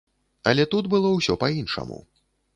[0.51, 2.03] Але тут было ўсё па-іншаму.